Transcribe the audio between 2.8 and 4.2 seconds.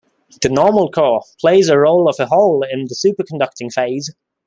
the superconducting phase.